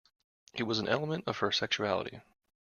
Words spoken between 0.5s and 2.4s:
It was an element of her sexuality.